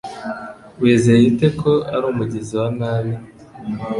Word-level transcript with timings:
Wizeye 0.81 1.23
ute 1.31 1.47
ko 1.59 1.71
ari 1.93 2.05
umugizi 2.11 2.53
wa 2.61 2.67
nabi? 2.77 3.13